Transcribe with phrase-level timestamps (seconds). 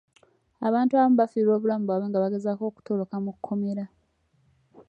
[0.67, 3.85] Abantu abamu baafiirwa obulamu bwabwe nga bagezaako okutoloka mu kkomera.